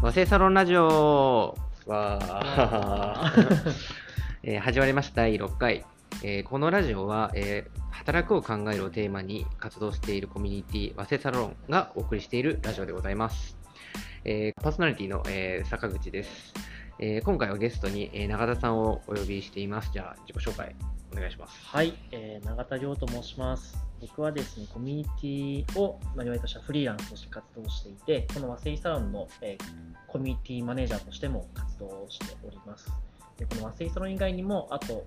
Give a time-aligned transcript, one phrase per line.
[0.00, 1.58] 和製サロンラジオ。
[1.86, 3.32] は、
[4.44, 5.22] えー始まりました。
[5.22, 5.84] 第6回、
[6.22, 13.58] えーこのラジオは、えー働くを考えるをテーマに活動しているコミュニティ和製サロンがお送りしているラジオでございます、
[14.24, 16.54] えーパーソナリティの、えー坂口です、
[17.00, 20.74] えー今回はゲストに、えー永田さんをお呼びしていますじゃあ自己紹介
[21.12, 23.76] お願いしますはい、えー永田亮と申します。
[24.00, 29.64] 僕はですね、コミュニティを、まあ、いわゆるとしたフリーランスとして活動していて、この和製サロンの、えー
[30.06, 32.90] コミュニティマネージャーとしても活動しております。
[33.36, 35.04] でこの和製サロン以外にも、あと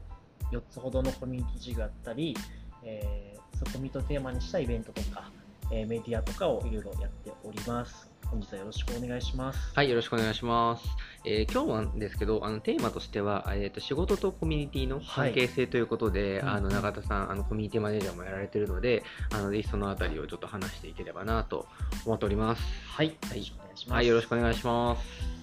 [0.51, 2.35] 4つほどのコミュニティ事業だったり、
[2.83, 5.31] えー、そのコミュニティをテーマにしたイベントとか、
[5.71, 8.10] えーメディアとかをいろいろやっております。
[8.29, 9.59] 本日はよろしくお願いします。
[9.75, 10.87] はい、よろしくお願いします。
[11.25, 19.03] えー今日なんですけど、あのテーマとしては、えー、と仕事とコミュニティの関係性ということで、はいあのうん永田さん、あのコミュニティマネージャーもやられているので、
[19.33, 21.67] あのぜひそのあたりをちょっと話していければなと
[22.05, 22.61] 思っております。
[22.87, 23.93] はい、よろしくお願いします。
[23.93, 25.41] はい、よろしくお願いします。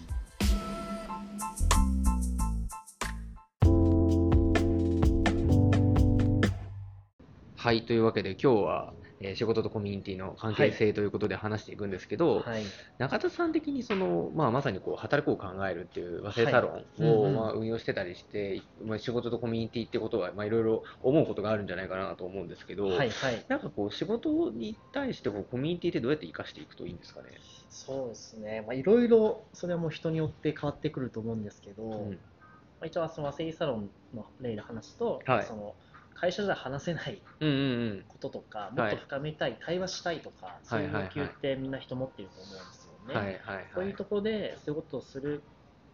[7.56, 12.62] はい、というわけで今日は、えー仕事とコミュニティの関係性ということで話していくんですけど、はい、
[12.98, 23.10] 中田さん的にその、まあ、まさにこう働くを考えるっていう和製サロンを、まあ、運用してたりして、まあ、仕事とコミュニティってことは、まあ、いろいろ思うことがあるんじゃないかなと思うんですけど、はい、はい。
[23.48, 27.28] なんかこう仕事に対してこうコミュニティってどうやって生かしていくといいんですかね？
[27.70, 32.10] そうですね、まあ、いろいろそれはもう人によって変わってくると思うんですけど、うん。
[32.12, 35.44] まあ、一応はその和製サロンの例で話すと、はい。
[35.44, 35.74] その
[36.20, 43.08] 会社では話せないうんうんこととか、もっと深めたい、対話したいとか、そういう欲求ってみんな人持っていると思うんですようん。
[43.08, 43.14] ね。
[43.14, 43.66] はいはいはい。
[43.74, 45.42] そういうところで、そういうことをする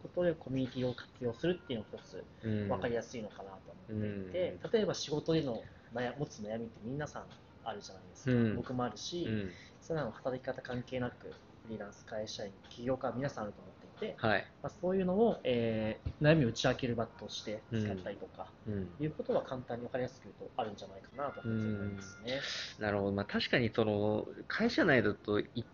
[0.03, 2.69] ことでコミュニティを活用するっていうのが一つうん。
[2.69, 7.27] 分かりやすいのかなと思っていて、例えば仕事での悩持つ悩みって皆さん
[7.63, 8.57] あるじゃないですか、うん。
[8.57, 9.51] 僕もあるし、うん。
[9.81, 13.74] それらの働き方関係なく、フリーランス会社員、起業家、皆さんあると思
[14.17, 14.47] はい。
[14.63, 22.41] まあ、そういうのを、えー悩みを打ち明ける場として使ったりとか、うんいうことは簡単に分かりやすく言うとあるんじゃないかなと思いますね。
[22.79, 25.67] なるほど、まあ、確かにその会社内だとい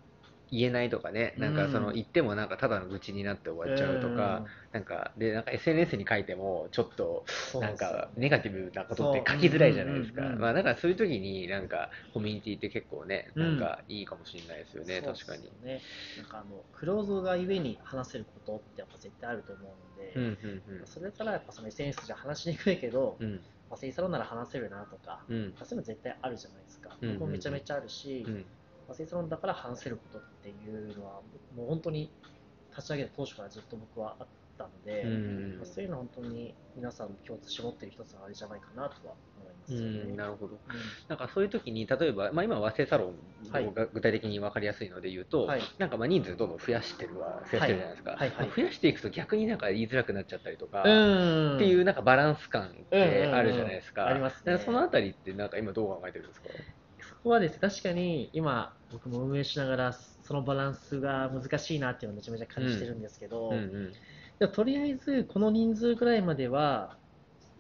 [0.51, 7.25] 言えないとかね、なんかそのうん言ってもなんかただの愚痴になって終わっちゃうとか、なんかでなんか SNS に書いてもちょっと
[7.55, 10.23] うん、なんかネガティブなことって書きづらいじゃないですか。
[10.23, 10.43] うんうんうんうん。
[10.43, 13.43] まあだからそういう時になんかコミュニティって結構ね、うん。
[13.43, 15.45] なんかいいかもしれないですよね、そう確かに。
[15.63, 15.81] ね。
[16.17, 23.27] なんかあの、クローズがゆえに話せることってやっぱ絶対あると思うので、うんうんそれからやっぱその SNS じゃ話しにくいけど、うん。
[23.27, 23.41] うん
[23.71, 25.55] まあ、セイサロンなら話せるなとか、うん。
[25.59, 26.97] そういうの絶対あるじゃないですか。
[27.01, 27.19] うんうんうん。
[27.21, 28.47] 僕もめちゃめちゃあるし、うん
[28.91, 31.23] まあ、セイサロンだから話せることっていうのは、
[31.55, 32.13] もう本当に
[32.77, 34.29] 立ち上げた当初からずっと僕はあっ
[34.59, 35.07] たので、
[35.65, 39.81] そういうのは本当に皆さん共通絞ってる一つのあれじゃないかなとは思います。
[39.85, 40.13] ね。
[40.13, 40.57] んなるほど。
[40.57, 40.61] う
[41.07, 43.19] なんかそういう時に、例えば、まあ、今は和製サロン
[43.53, 43.73] はい。
[43.73, 45.63] が具体的に分かりやすいので言うと、はい。
[45.79, 48.19] なんかまあ人数どんどん増やしてるは増やしてるじゃないですか、はい。
[48.19, 48.31] はい。
[48.39, 51.55] はいまあ増やしていくと逆になんか言いづらくなっちゃったりとか、ん。
[51.55, 54.09] っていうなんかバランス感ってあるじゃないですか、うん。
[54.11, 56.49] うんうんありますねそのあたりってなんか今どう考えてるんですか？
[57.01, 63.93] そこはですね、確かに今、僕も運営しながら、そのバランスが難しいなっていうのをめちゃめちゃ感じてるんですけど、うんうん
[64.39, 66.97] でもとりあえず、この人数ぐらいまでは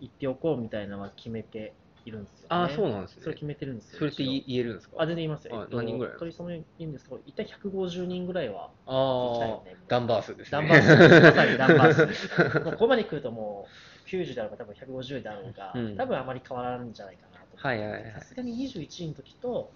[0.01, 1.75] 行っておこうみたいなのは決めて
[2.07, 2.47] いるんですよ、ね。
[2.49, 3.99] ああそうなんですねそれ決めてるんですよ。
[3.99, 4.97] それって言えるんですか？
[4.99, 5.61] あ、全然言いますよ。
[5.61, 9.77] あ何人ぐらい取りそのいいんですけど、一体150人ぐらいはあ行きたいあよね。
[9.89, 12.61] ダンバー数ですね ダンバー数、まさにダンバー数です。
[12.61, 13.67] もうここまで来るとも
[14.07, 17.45] う90だろうが、多分150だろうが、うん多分あまり変わらんんじゃないかなと。
[17.59, 19.71] はいはいはいさすがに21人の時と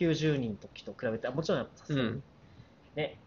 [0.00, 2.24] 90人の時と比べて、あもちろんさすがに、うん。
[2.94, 3.24] ね、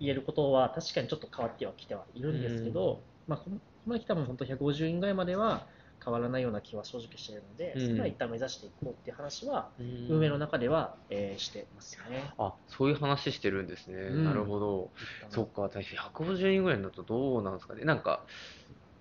[0.00, 5.68] 言えることは確かにちょっと変わってはきてはいるんですけど、まあ、ここまで来たらもう本当150人ぐらいまでは
[6.04, 7.82] 変わらないような気は正直しているので、うん。
[7.82, 10.08] それは一旦目指していこうっていう話は、うん。
[10.10, 12.34] 運営の中では、えーしてますよね。
[12.38, 14.24] あそういう話してるんですね、うん。
[14.24, 14.92] なるほど。
[15.30, 17.84] そっか、私150人ぐらいになるとどうなんですかね。
[17.84, 18.26] なんか、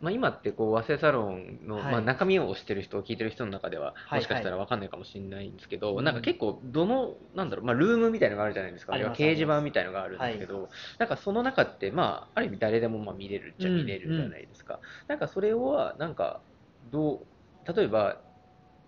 [0.01, 1.83] まあ、今ってこう和製サロンの、はい。
[1.85, 6.03] まあ、中身を推してる人、聞いてる人の中では、はいもしかしたら分かんないかもしれないんですけど、うん。
[6.03, 10.69] なんか結構、どの、なんだろう、まあ、ルームみたいなのがあるじゃないですか、あります掲示板みたいなのがあるんですけど、は
[10.99, 14.81] なんかその中って、まあ、ある意味誰でもまあ見れるっちゃ見れるじゃないですか。
[15.07, 16.43] なんかそれは、なんか、
[16.83, 17.27] ど
[17.67, 18.24] う、例えば、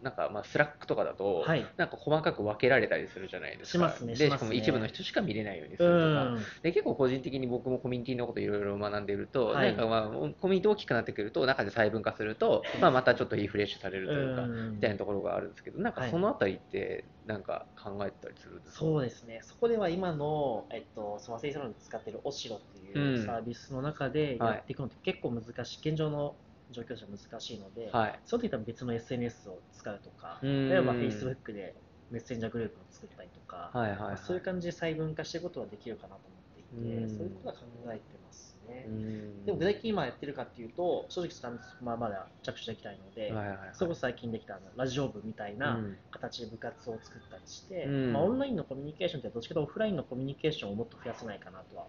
[0.01, 1.65] なんかまあスラックとかだと、はい。
[1.77, 3.77] なんか細かく分けられたりするじゃないですか。
[3.77, 6.23] しますねで、しかも一部の人しか見れないようにすうるとか。
[6.25, 6.37] ん。
[6.61, 9.67] で結構個人的に僕もコミュニティのこといろいろ学んでいると、はい。
[9.67, 14.75] なんかまあコミュニティ大きくなってくると中で細分化すると、まあ、またちょっとリフレッシュされるというか、うん。
[14.75, 23.25] みたいなところがあるんですけどなんかはいそのあたりってなんか考えてたりするんですか、そうですね、そこでは今の、えっと、その和製サロンで使っているオシロっていううん。
[23.25, 26.37] サービスの中でやっていくのって結構難しい、現状の
[26.71, 28.19] 状況じゃ難しいので、はい。
[28.25, 30.69] その時多分別の SNS を使うとか、うん。
[30.69, 31.75] 例えば Facebook で
[32.09, 33.99] メッセンジャーグループを作ったりとか、はいはいはい。
[33.99, 37.09] まあそういう感じで細分化していくことはできるかなと思っていて、うん。
[37.09, 37.59] そういうことは考
[37.93, 38.85] えてますね。
[38.87, 39.45] うん。
[39.45, 41.47] でも具体的に今やってるかっていうと、正直そ
[41.83, 45.97] まあまだ着手できないので、はいはいはいそれこそ最近できたあのラジオ部みたいなうん。
[46.11, 48.13] 形で部活を作ったりして、うん。
[48.13, 51.85] まあ、オンラインのコミュニケーションってどっちかというとオフラインのコミュニケーションをもっと増やせないかなとは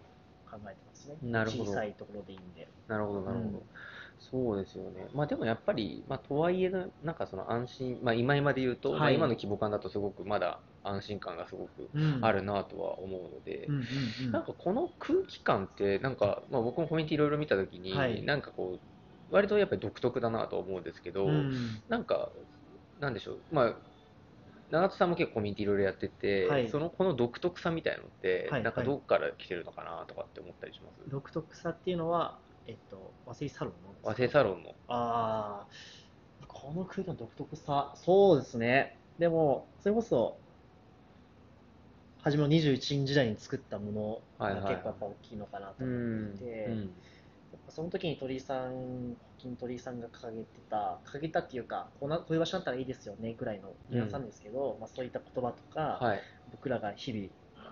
[0.50, 1.16] 考えてますね。
[1.22, 1.64] なるほど。
[1.64, 2.68] 小さいところでいいんで。
[2.86, 3.48] なるほど、なるほど。
[3.58, 3.64] うん
[4.20, 5.08] そうですよね。
[5.12, 9.00] まあでもやっぱり、まあとはいえ、なんかその安心、まあ今今で言うと、はい。
[9.00, 12.20] まあ今の規模感だとすごくまだ安心感がすごくうん。
[12.24, 14.32] あるなとは思うので、うんうんうん。
[14.32, 18.22] なんかこの空気感って、なんか、まあ僕もコミュニティいろいろ見たときに、はい。
[18.24, 21.82] なんかこう、割とやっぱり独特だなと思うんですけど、うん。
[21.88, 22.32] なんか、
[22.98, 23.82] なんでしょう、まあ、
[24.70, 26.68] 長戸さんも結構コミュニティいろいろやってて、はい。
[26.68, 28.62] そのこの独特さみたいのって、はい。
[28.64, 34.70] なんかどこから来てるのかなとかって思ったりします、独特さっていうのは、えっと、和製サロンの和製サロンの。
[34.88, 38.96] ああ、この空間の独特さ、そうですね。
[39.18, 40.36] でも、それこそ、
[42.22, 44.64] 初めの21人時代に作ったものがはいはい。
[44.64, 46.76] はい結構やっぱ大きいのかなと思うんっていて、うん。
[47.52, 56.20] やっぱその時に鳥居さん、金鳥居さんが掲げてた、掲げたっていうか、こうなこういう場所だったらいいですよねぐらいの皆さんですけど、まあ、そういった言葉とか、はい。
[56.50, 57.28] 僕らが日々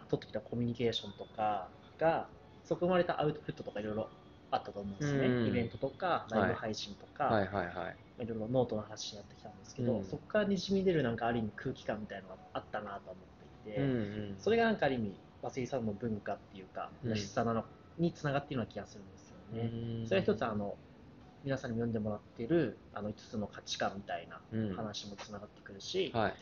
[0.08, 1.68] 取ってきたコミュニケーションとか
[1.98, 2.28] が、
[2.64, 4.08] そこ生まれたアウトプットとかいろいろ
[4.50, 5.26] あったと思うんですね。
[5.26, 8.22] うんイベントとか、ライブ配信とか、はいはいはい。
[8.22, 17.64] いろいろノートの話になってきたんですけど、うんそこからにじみ出るなんかある意味空気感みたいなのがあったなと思っていて、うんうんそれがなんかある意味、和製さんの文化っていうか、うんらしさなの
[17.98, 19.70] につながっているような気がするんですよね。
[20.00, 20.76] うんそれは一つあの、
[21.44, 26.34] 皆さんに読んでもらっているあの5つの価値観みたいなうん話もつながってくるし、はい。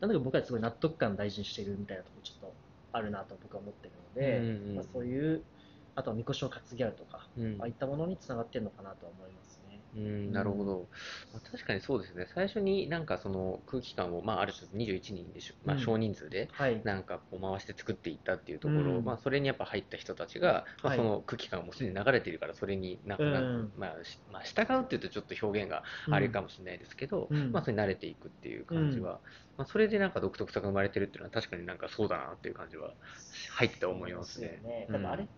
[0.00, 2.54] なんだか僕はすごい納得感大事にしているみたいなところちょっと
[2.92, 5.42] あるなと僕は思ってるので、うんうんまあ、そういう、
[5.94, 7.56] あとはみこしを担ぎ合うとか、うん。
[7.60, 9.80] ああいったものにつながっているのかなと思いますね。
[9.94, 10.88] うん、なるほど、
[11.32, 15.82] まあ、確かにそうですね、最初になんかその空気感を、まあ、ある種21人でしょ、まあ、うん。
[15.82, 16.80] 少人数ではい。
[16.84, 19.04] なんかこう回して作っていったっていうところ、うん。
[19.04, 20.98] まあ、それにやっぱ入った人たちが、まあ、はい。
[20.98, 23.72] その空気感がもうすでに流れているから、それになんかうん。
[23.76, 27.52] まあしまあ、従うっていうとちょっと表現があれかもしれないですけど、うん。
[27.52, 29.20] まあ、それに慣れていくっていう感じは、
[29.56, 32.94] まあ、それでなんか独特さが生まれてるっていうのは確かになんかそうだなっていう感じは
[33.54, 34.46] 入って思いますね。
[34.46, 34.86] そうですよね。
[34.88, 35.28] うん多分あれ、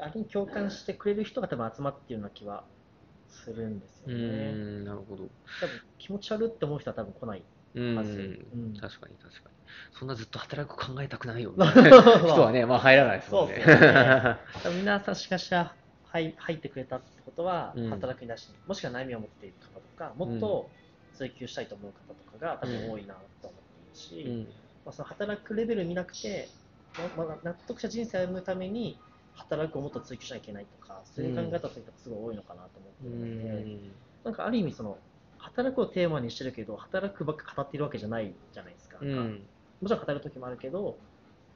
[0.00, 2.64] あれに共感してくれる人が多分集まっているような気は
[3.28, 4.52] するんですうよね。
[4.52, 5.24] ん、なるほど。
[5.60, 7.42] 多分気持ち悪って思う人は多分来ない。
[7.74, 8.10] うん、はず
[8.54, 9.56] うん確かに確かに。
[9.92, 13.54] そんなずっと働く考えたくないよみたいな人はね、まあ入らないですもんね。
[13.56, 15.74] そうですよねんな確かしら
[16.04, 20.70] 入入ってくれたってことは、うん働き出し、もしくは悩みを持っている方とか、もっと
[21.16, 24.38] 追求したいと思う方とかが多分多いなと思っているし、うん
[24.84, 26.48] まあ、その働くレベル見なくて、
[27.16, 28.98] ままあ、納得した人生を歩むために
[29.38, 33.92] 働くをもっと追求しなきゃいけないとか、そういう考え方というのがすごい多いのかなと思うっているので、ん。
[34.24, 34.98] なんかある意味その、
[35.38, 38.98] 働くをテーマにしてるけど、働くばっか語っているわけじゃないじゃないですか。
[39.00, 39.46] うん。
[39.80, 40.98] もちろん語る時もあるけど、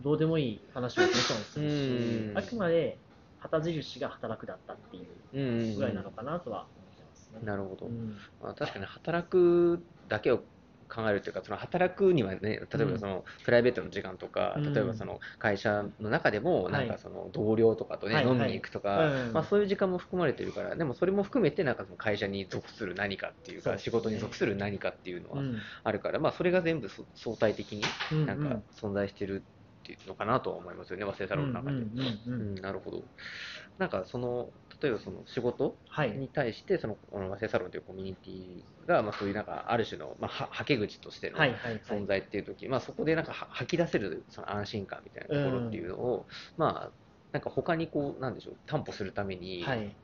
[0.01, 2.39] どうでもいい話をもちろんするし、うん。
[2.39, 2.99] あくまで
[3.39, 7.41] 旗印が働くだったっていううんぐらいなのかなとは思ってますね。
[7.45, 8.17] なるほど、うん。
[8.41, 10.45] まあ、確かに働くだけを
[10.95, 14.73] 考えるというか、その働くにはね、例えばそのプライベートの時間とか、うん。
[14.75, 16.71] 例えばその会社の中でも、はい。
[16.71, 19.33] なんかその同僚とかとね、はい飲みに行くとか、うん。
[19.33, 25.73] まあ、そういう時間も含まれてるから、でもそれも含めて、なんかその会社に属する何かっていうか、仕事に属する何かっていうのはうん。
[25.85, 28.27] あるから、まあ、それが全部そ相対的にうん。
[28.27, 31.83] なんか存在してるっていうのかなとは思いますよね、和製サロンの中で。
[31.83, 33.05] うんうんうんううんん、なるほど。
[33.79, 34.53] なんかその、
[34.83, 36.19] 例えばその仕事はい。
[36.19, 41.49] に対して、そのこの和製サロンというコミュニティが、まあ、そういうなんかある種の、まあ、ははけ口としての。
[41.89, 46.95] 存在っていう時、まあ、そこでなんかは吐き出せるその安心感みたいなところっていうのを、まあ、
[47.33, 49.97] なんか他にこう、なんでしょう、担保するために、はい。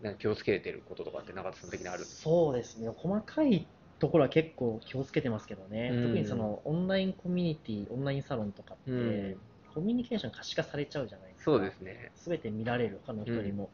[0.00, 1.98] なんか気をつけてることとかって中田さん的にある？
[1.98, 2.88] んですかそうですね。
[2.96, 3.68] 細かい
[3.98, 5.90] ところは結構気をつけてますけどね。
[5.92, 9.40] うん特にそのオンラインコミュニティ、オンラインサロンとかって、うん
[9.74, 11.50] コミュニケーション可視化されちゃうじゃないですか。
[11.50, 12.10] そうですね。
[12.14, 13.66] すべて見られる、他の人よりも。
[13.66, 13.72] で、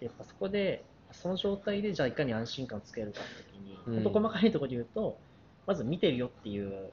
[0.00, 5.18] やっぱそこで、その状態でじゃあいかに安心感をつけるかって時に、うん細かいところで言うと、
[5.66, 6.90] まず見てるよっていう意思表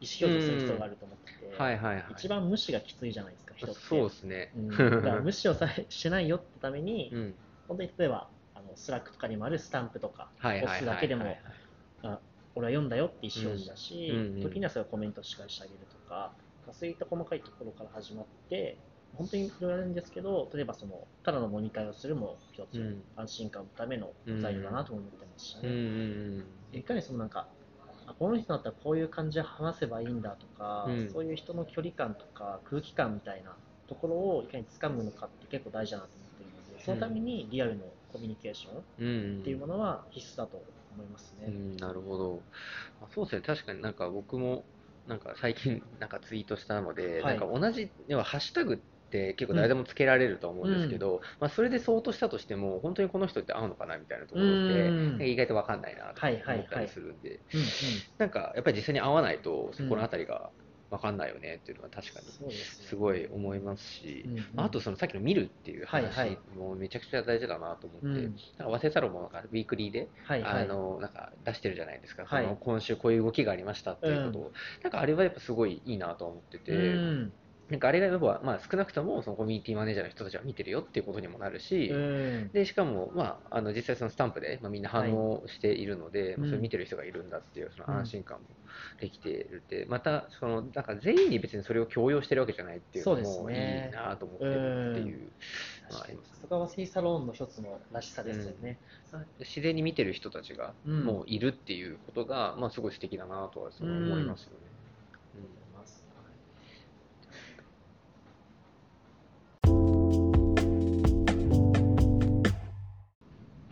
[0.00, 2.06] 示をする必要があると思ってて、はいはいはい。
[2.10, 3.80] 一番無視がきついじゃないですか、人って。
[3.80, 4.52] そうですね。
[4.56, 7.34] うん、だから無視をされしてないよってために、 うん。
[7.68, 10.30] 本当に例えば、あのスラックとかにもあるスタンプとか。
[10.40, 11.36] 押すだけでも
[12.02, 12.18] あ
[12.54, 16.32] 俺は読んだよって意思表示だし、うんうんうん時にはそれをコメントし返してあげるとか、
[16.66, 18.76] まあそういった細かいところから始まって、
[19.16, 26.76] 本当にいろいろあるんですけど、例えばその、ただの飲み会をするも一つうん安心感のための材料だなと思ってますしうんうね。
[26.76, 27.46] んいかにそのなんか、
[28.06, 33.54] あこの人だったらこういう感じで話せばいいんだとか、うんそういう人の距離感とか空気感みたいな
[33.88, 39.44] ところをいかに掴むのかって結構大事だなと思っているので、そのためにリアルのコミュニケーションっ。
[39.44, 40.56] ていうものは必須だと
[40.94, 41.46] 思いますね。
[41.48, 42.40] うん、なるほど。
[43.02, 44.64] あそうですね、確かになんか僕も、
[45.06, 55.22] なんか最近なんかツイートしたので、はいなんか同じ、要はハッシュタグっって結構誰でもつけられると思うんですけど、まあ、それで相当したとしても本当にこの人って合うのかなみたいなところって、うん。
[55.22, 56.56] 意外と分かんないなとはいはいはい。
[56.56, 57.66] 思ったりするんで、うんうん。
[58.18, 60.50] なんかやっぱり実際に合わないとそこのあたりが
[60.90, 64.44] 分かんないよねっていうのは確かにそうですごい思いますし、うんうん。
[64.56, 68.14] あとそのさっきの見るっていう話もめちゃくちゃ大事だなと思って、うん。
[68.14, 70.62] なんか和製サロンもなんかウィークリーで、はいはい。
[70.64, 72.44] あのなんか出してるじゃないですか、はい。
[72.44, 77.32] その今週こういう動きがありましたっていうことを、なんかあれはやっぱすごいいいなと思ってて、うん
[77.70, 82.50] なんかあれがやっぱ、まあ、少なくともそのコミュニティマネージャーの人たちは見てるよっていうことにもなるし、うん。
[82.52, 88.44] でしかも、まあ、あの実際そのスタンプで、まあ、みんな反応しているので、うんまあそれ見てる人がいるんだっていうそのうん安心感も
[89.00, 95.30] できているって、またそのなんか全員に別にそれを強要してるわけじゃないっていうのもいいねなと思ってるっていう
[95.90, 96.18] ますね。
[96.40, 98.78] そこが和製サロンの一つのらしさですよね。
[99.40, 101.04] 自然に見てる人たちがうん。
[101.04, 104.73] もういるっていうことが、まあ、すごい素敵だなとはその思いますよね。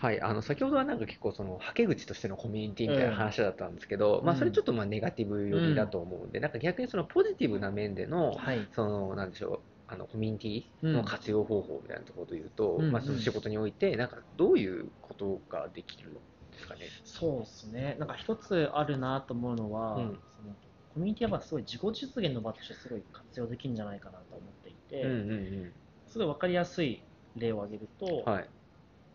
[0.03, 8.69] はい、あの先ほどはなんか結構そのはけ口としてのコミュニティみたいな話だったんですけど、うんまあそれちょっとまあネガティブ寄りだと思うんで、なんか逆にそのポジティブな面での、はい。
[8.73, 16.15] そのなんでしょうあのコミュニティの活用方法みたいなところで言うと、うんまあその仕事においてなんかどういうことができるん
[16.51, 16.81] ですかね？
[17.05, 17.97] そうですね。
[18.01, 20.57] なんか一つあるなと思うのは、うんその
[20.89, 25.73] コミュニティはすごい自己実現の場としてすごい活用できるんじゃないかなと思っていて、うんうん
[26.07, 27.07] すごい分かりやすい
[27.37, 28.33] 例を挙げると、うん。
[28.33, 28.51] はい。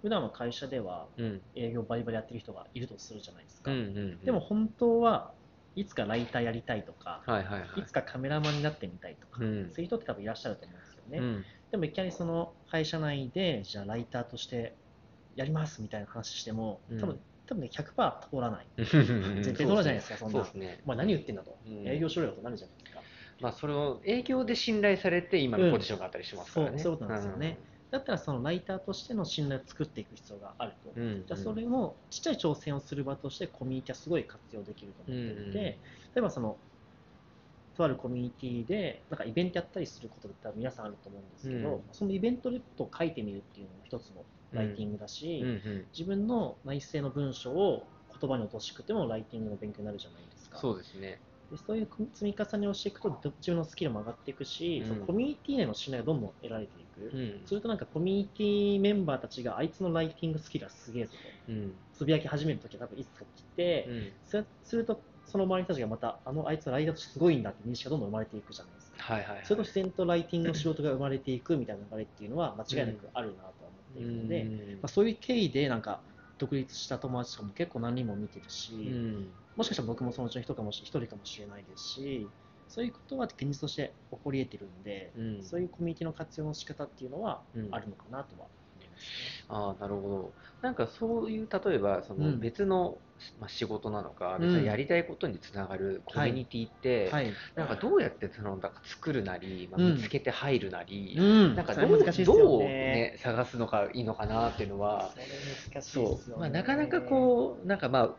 [0.02, 3.72] 普段は会社ではうん営業バリバリやってる人がいるとするじゃないですか。
[3.72, 4.26] うんうんうん。
[4.26, 5.32] でも本当は
[5.76, 7.80] いつかライターやりたいとか、はいはいはい。
[7.82, 11.18] いつかカメラマンになってみたいとか、うんそういう人って多分いらっしゃると思うんですよね。
[11.20, 14.74] うんでもいきなりその会社内で、じゃあライターとして
[15.36, 18.68] やりますみたいな話しても、うん多分多分ね、100%通らない。
[18.78, 18.92] 絶
[19.42, 20.54] 絶対通らないじゃないですかそんなそ。
[20.86, 23.02] まあ何言ってんだと、うん営業しろよとなるじゃないですか。
[23.40, 26.72] まあそれを営業で信頼されて今のポジションがあったりしますからね。
[26.74, 27.58] うんそうそういうことなんですよね
[27.90, 30.92] だったらそのライターとしての信頼を作っていく必要があると。
[30.96, 31.04] うん。
[31.04, 35.76] うんじゃあそれもちっちゃい挑戦をする場としてコミュニティはすごい活用できると思っていて、うんうん例
[36.18, 36.58] えばその
[37.78, 45.86] とあるコミュニティでなんかイベントやったりすることって皆さんあると思うんですけど、うんそのイベントレポを書いてみるっていうのも一つのライティングだし、うんうん。
[45.96, 47.84] 自分の内政の文章を
[48.20, 50.58] 言葉に落としくてもライティングの勉強になるじゃないですか。
[50.58, 51.20] そうですね。
[51.52, 57.48] でそういう積み重ねをしていくとど自分のスキルも上がっていくし、うんそのコミュニティ内の信頼がどんどん得られていく、うん。
[57.48, 61.74] するとなんかコミュニティメンバーたちがあいつのライティングスキルはすげえぞとうん。
[61.94, 64.14] つぶやき始めるときは多分いつか来て、うん。
[64.26, 69.04] そするとその周りの人たちがまたあのあいつのライターとしてすごいんだって認識がどんどん生まれていくじゃないですか。
[69.04, 69.46] はいはいはい。
[69.46, 74.52] それと自然とライティングの仕事が生まれていくみたいな流れっていうのは間違いなくあるなとは思っているので、ま
[74.84, 76.02] あ、そういう経緯でなんか
[76.38, 79.30] 独立した友達とかも結構何人も見てるし、うん。
[79.56, 82.30] もしかしたら僕もそのうちの人かもし一人かもしれないですし、
[82.68, 85.44] そういうことは現実として起こり得てるんで、うん。
[85.44, 89.46] そういうコミュニティの活用の仕方っていうのはうんあるのかなとは思いますね。
[89.48, 90.36] ああ、なるほど。
[90.62, 93.02] なんかそういう、例えば、そのうん別の、
[93.40, 97.34] まあ、仕事なのか、うん別にやりたいことにつながるコミュニティって、はい。
[97.56, 106.40] なんかどうやってそのなんか作るなり、まあ、うん見つけて入るなり、うんなんかどうそれ難しいですよどうねね、探すのがいいのかなっていうのは、それ難しいそう、ですよね。
[106.42, 108.18] まあ、なかなかこう、なんかまあ、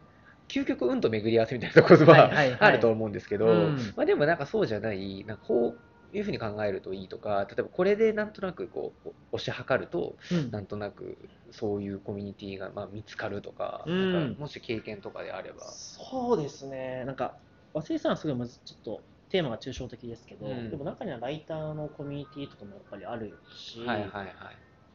[0.49, 5.76] 究極運と巡り合わせみたいなことははいはあると思うんですけど、うんまあ、でもなんかそうじゃない、なんかこ
[6.12, 11.19] ういうふうに考えるといいとか、例えばこれでなんとなくこう推し量ると、うんなんとなく
[11.50, 15.61] そういうコミュニティがまあ見つかるとか、うんなんかもし経験とかであれば。
[15.67, 17.05] そうですね。
[17.05, 17.37] なんか、
[17.75, 24.35] 和製さんはすごいむずちょっとテーマが抽象的ですけど、うんでも中にはライターのコミュニティとかもやっぱりあるし、はいはいはい。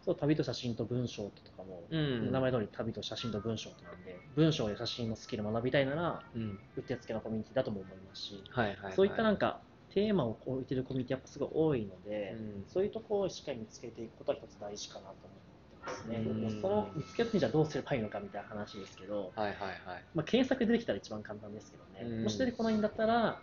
[0.04, 6.60] そう旅と写真と文章とかも、うん名前通り旅と写真と文章となんで、文章や写真のスキルを学びたいなら、うん。
[6.76, 8.94] うってつけのコミュニティだとも思いますし、はいはい、はい。
[8.94, 9.62] そういったなんか
[9.94, 16.18] テーマを置いてるコミュニティやっぱすごい多いので、うんそういうところをしっかり見つけていくことは一つ大事かなと思ってますね。
[16.18, 19.56] うんその見つけるにじゃあどうすればいいのかみたいな話ですけど、はいはい
[19.86, 20.04] はい。
[20.14, 23.42] まあ、検索でできたら一番簡単ですけどね、うんもし出てこないんだったら、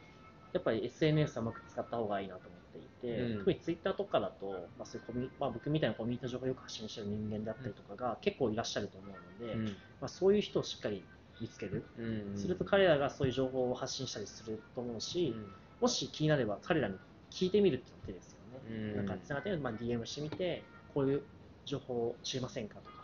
[0.53, 2.60] やっぱり SNS はうまく使った方がいいなと思
[3.09, 3.39] うん。
[3.39, 9.65] 特に Twitter とかだと、まあそういうコミュまあ、僕みたいなコミュニティの情報をよく発信してる人間であったりとかが結構いらっしゃると思うので、うん。
[9.67, 9.71] ま
[10.03, 11.05] あ、そういう人をしっかり
[11.41, 12.39] 見つける、うん。
[12.39, 15.35] すると彼らがそういう情報を発信したりすると思うし、
[15.81, 16.97] もし気になれば彼らに
[17.31, 18.61] 聞いてみるっていうの手ですよね。
[18.69, 19.07] うん。
[19.07, 21.23] なんかつながって、まあ、DM してみて、こういう
[21.65, 23.01] 情報を知りませんかとか。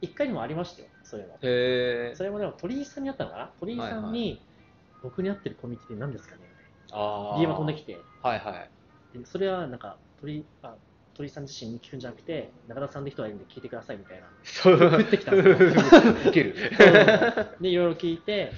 [0.00, 1.34] 一回にもありましたよ、そういうの。
[1.34, 1.38] へ
[2.12, 3.50] えそれもでも鳥居さんにあったのかな？
[3.60, 4.42] 鳥居さんはいに、
[5.00, 6.42] 僕に合ってるコミュニティって何ですかね？
[6.90, 8.70] あ DM が飛んできて、はいはい。
[9.14, 10.74] でそれはなんか鳥あ
[11.14, 14.26] 鳥居さん自身に聞くんじゃなくて、中田さんって人がいるんで聞いてくださいみたいな。
[14.42, 14.78] そう。
[14.78, 15.68] 降ってきたんですよ。
[16.26, 16.54] いける。
[17.60, 18.52] で、いろいろ聞いて、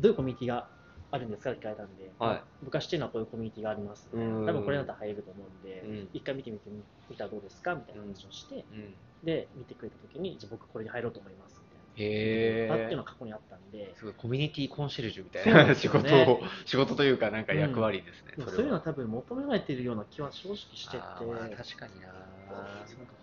[0.00, 0.68] どういうコミュニティが
[1.10, 2.42] あるんですかって聞かれたんで、はい。
[2.62, 4.46] 僕は知ってるのはこういうコミュニティがあります、うん。
[4.46, 6.08] 多分これだったら入れると思うんで、うん。
[6.14, 6.70] 一回見てみて
[7.10, 8.94] みたらどうですかみたいな話をして、うん。
[9.22, 11.59] で、見てくれたときに、じゃあ僕これに入ろうと思います。
[11.96, 15.64] へあっていうのえが過去にあったんで、すごいコミュニティコンシェルジュみたいな。
[15.66, 22.08] ね事を、仕事というかなんか役割ですね、でもれそういうのは多分求められているような気は正直してて、確かにな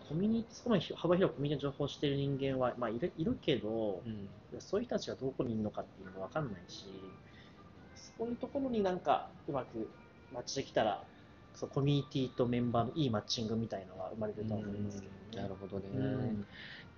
[0.07, 4.29] コミュニティ、そこまで幅広くコミュニティの情報をしている人間は、まあ、いるいるけど、うん。
[4.59, 6.85] そういう人たちがどこにいるのかっていうのが分かんないし、
[8.17, 9.89] そういうところになんかうまく
[10.33, 11.03] マッチできたら、
[11.55, 15.41] そうコミュニティとメンバーのいいマッチングみたいなのは生まれるとは思いますけどね。
[15.41, 16.47] なるほどね、うん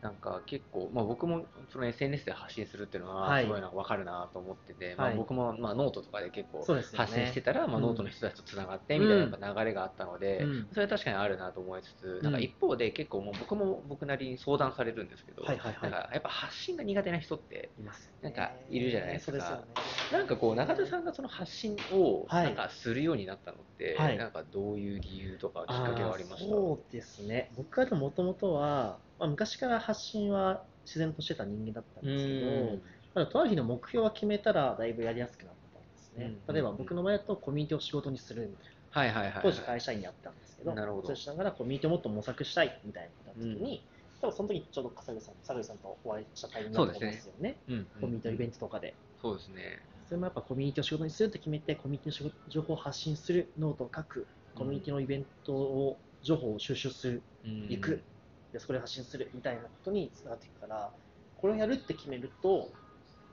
[0.02, 3.44] なんか結構、まあ、僕もその SNS で発信するっていうのははい。
[3.44, 5.18] すごいなんか分かるなと思ってて、まあ、はい。
[5.18, 6.66] 僕もまあノートとかで結構
[6.96, 7.84] 発信してたら、まあ、うん。
[7.84, 10.68] ノートの人たちとつながってみたいなやっぱ流れがあったので、うん。
[10.72, 12.24] それは確かにあるなと思いつつ、ん。
[12.24, 15.92] なんか一方で結構もう僕も僕なりに相談されるんですけど、はいはいはい。
[15.92, 18.20] なんかやっぱ発信が苦手な人っていますよね。
[18.22, 19.42] なんかいるじゃないですか。
[19.42, 19.64] すよね。
[20.12, 26.50] なんかこう中田さんがその発信をはいなんかするようになったのって、はいなんかどういう理由とかきっかけがありました？
[26.50, 27.52] そうですね。
[27.56, 32.80] 僕はでももともとは、まあ、昔から発信は自然としてた人間だったんですけど、
[33.16, 36.38] まあ、とある日の目標を決めたらだいぶやりやすくなったんですね。
[36.48, 38.72] うん例えば僕の場合だとコミュニティを仕事にするみたいな。
[38.92, 43.84] はいはいはい、はい、当時会社員やってたんですけど、なるほどそうしながらコミュニティをもっと模索したいみたいな時に、
[44.20, 47.58] 多分その時ちょうど笠口さん、笠口さんとお会いしたタイミングだったと思うんですよね。
[47.68, 48.96] うんうんコミュニティのイベントとかで。
[49.22, 58.04] そうですねそれもやっぱコミュニティを仕事にすると決めて、コミュニティの情報を発信する、ノートを書く、コミュニティのイベントを、情報を収集する、行く、
[58.52, 60.92] でそこで発信するみたいなことにつながっていくから、
[61.36, 62.72] これをやるって決めると、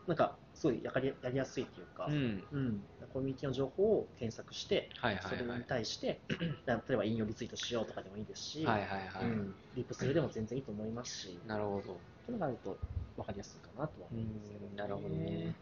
[0.06, 2.44] なんかすごいやりやりやすいというか、うん。
[2.52, 2.80] うん。
[3.10, 5.38] コミュニティの情報を検索して、はいはいはい。
[5.38, 6.20] それに対して、
[6.68, 11.82] 例えば引用リツイートしようとかでもいいですし、はいはいはい、うん、リプするでも全然いいと思いますし、なるほど。
[11.82, 11.92] そ
[12.28, 12.76] ういうのがあると
[13.16, 15.54] 分かりやすいかなとは思うんですなるほどね。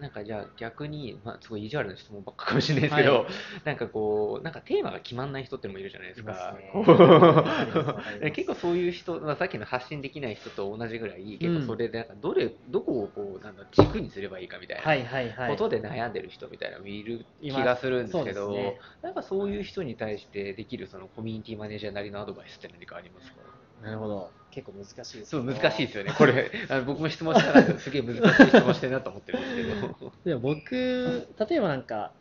[0.00, 3.24] なんかじゃあ逆に、まあ、すごい意地悪な質問ばっかかもしれないですけど、はい
[3.64, 6.34] なんかこう、なんかテーマが決まんない人ってのもいるじゃないですか。
[6.58, 14.82] すね結構そういう人、まあ、さっきの発信できない人と同じぐらい、結構それでなんかどれ、どこをこうなんだ軸にすればいいかみたいな。
[14.82, 15.50] はいはいはい。
[15.50, 23.40] ことで悩んでる人みたいなのもいる気がするんですけど、ねなんかそういう人に対してできるそのコミュニティマネージャーなりのアドバイスって何かありますか？
[23.82, 24.30] なるほど。
[24.50, 30.12] 結構難しいですけそうど難しいですよね、これ、 あの僕も質問したらすげえ難しい質問してるなと思ってるんですけど。
[30.24, 32.12] でも僕、例えばなんか、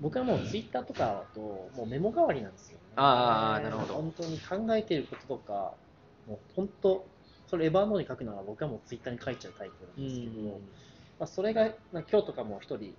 [0.00, 2.84] 僕はもうツイッターとかだと、もうメモ代わりなんですよ、ね。
[2.96, 5.74] あーなるほど本当に考えていることとか、
[6.26, 7.06] もう本当、
[7.46, 10.60] それエヴァーノートに書くなら僕はもうツイッターに書いちゃうタイプなんですけど、
[11.20, 12.94] まあ、それが、まあ今日とかも一人、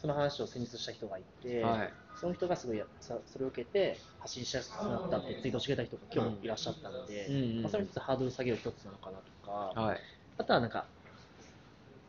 [0.00, 10.00] その話を先日した人がいて、はい、その人がすごいさそれを受けて発信しやすくなったってツイートしてくれた人が今日いらっしゃったので、うんうんまあ、それも一つハードル下げる一つなのかなとか、はい、
[10.38, 10.86] あとはなんか、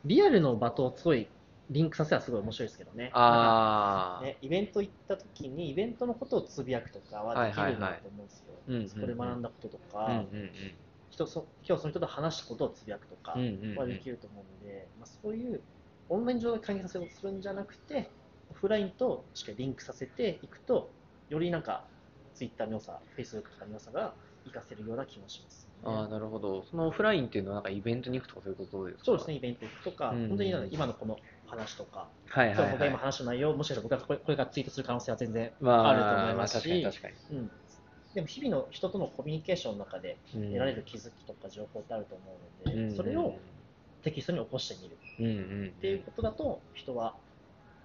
[0.06, 1.28] リアルの場とすごい
[1.69, 3.12] リンクさせたらすごい面白いですけどね。
[3.13, 8.54] あー、ね、イベント行った時にイベントのことをつぶやくとかはできるなと思うんですよ。
[8.54, 10.52] はいはいはいそこで学んだこととか、うんうん
[11.10, 13.78] 人そ今日その人と話したことをつぶやくとかうんうんうん。
[13.78, 15.62] はできると思うので、まあ、そういう
[16.10, 18.10] オンライン上で関係させようとするんじゃなくて、
[18.50, 20.89] オフラインとしっかりリンクさせていくと、
[21.30, 21.84] よりなんか
[22.36, 24.13] Twitter の良さ、Facebook とかの良さが
[24.46, 26.63] 活かせるような気もします、ああ、なるほど。
[26.63, 29.04] そのオフラインっていうのはなんかイベントに行くとかそういうことですか？
[29.06, 31.17] そうですね、イベント行くとか、うん本当に今のこの
[31.48, 33.06] 話とか、はいはい、そう僕が今はい。
[33.06, 37.52] 話した内容、もしかしたら僕がこれこれからツイートする可能性は全然まあ、あると思いますし、まあ確かに確かうん、
[38.13, 40.48] でも日々の人とのコミュニケーションの中でに。
[40.48, 42.24] 得られる気づきとか情報ってあると思
[42.65, 43.36] うので、うんそれを
[44.08, 44.98] テキストに起こしてみる。
[45.20, 45.30] うんう
[45.65, 47.17] ん、っていうことだと、人は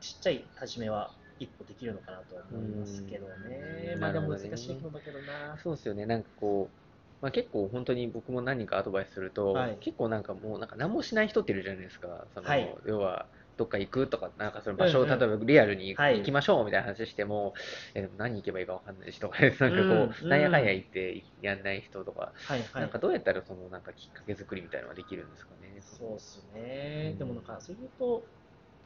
[0.01, 3.95] ちっちゃい始めは一歩できるのかなと思いますけどね。
[3.95, 3.99] う。
[3.99, 5.59] んまあでも難しいことだけどな。
[5.65, 6.77] そうですよね、なんかこう、
[7.21, 9.79] まあ、結構本当に僕も何人かアドバイスすると、はい。
[9.81, 12.69] 結構なんかもうなんか何もしない人っているじゃないですか、そのはい。
[12.87, 15.19] 要はどっか行くとか、なんかその場所をうんうん。
[15.19, 17.55] 例えばリアルにはい行きましょうみたいな話しても、
[17.95, 22.83] えでも何行けばいいか分かんないしとか、なんかこう、うんなんやかんや行ってやんない人とか、はいはい。
[22.83, 22.99] なんか。
[22.99, 25.72] どうやったらそのなんかきっかけ作りみたいなのができるんですかね。
[25.83, 27.15] そうですねう。
[27.17, 28.25] んでもなんか、そういうと、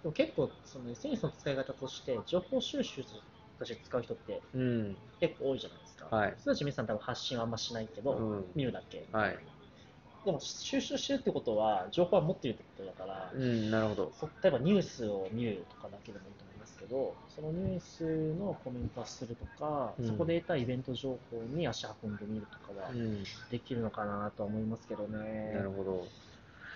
[0.02, 3.04] でも結構、その SNS の使い方として、情報収集
[3.58, 4.96] として使う人ってうん。
[5.20, 6.06] 結構多いじゃないですか。
[6.06, 9.06] はいそれたち皆さん多分発信はあんましないけど、うん見るだけ。
[9.12, 9.38] はい。
[10.24, 14.12] でも収集してるってことは、情報は持ってるってことだから、うん、なるほど。
[14.12, 25.52] そ例えばニュースを見るとかだけでもいいと思いますけど、そのニュースのコメントをするとか、うんそこで得たイベント情報に足運んでみるとかはうん、できるのかなとは思いますけどね。
[25.54, 26.06] なるほど。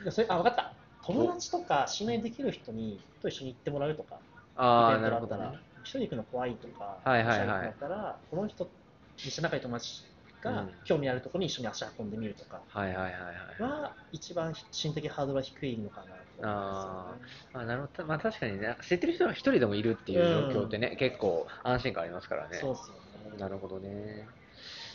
[0.05, 0.77] でそれあ、分かった。
[1.03, 4.21] 友達とか信頼できる人にと一緒に行ってもらうとか、
[4.55, 5.61] ああ、なるほどね。
[5.83, 7.65] 一人で行くの怖いとか、はいはいはい。
[7.65, 8.71] だったら、この人、
[9.17, 10.03] 一緒に仲いい友達
[10.43, 10.75] がうん。
[10.85, 12.63] 興味あるところに一緒に足運んでみるとか。
[12.69, 13.63] はいはいはいはい。
[13.63, 16.49] は、一番心的ハードルは低いのかなとね。
[17.53, 18.07] あなるほど。
[18.07, 22.59] まあ確かにね知ってる人が一人でもいるっていう状況ってね、結構安心感ありますからね。
[22.61, 22.97] そうっすよ
[23.31, 23.37] ね。
[23.39, 23.89] なるほどね。
[23.89, 24.27] で